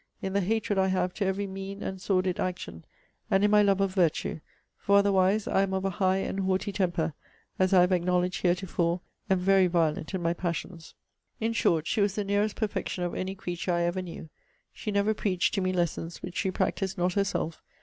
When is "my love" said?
3.51-3.79